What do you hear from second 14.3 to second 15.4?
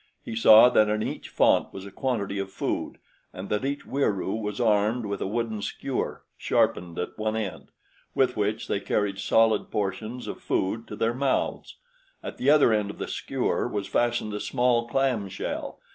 a small clam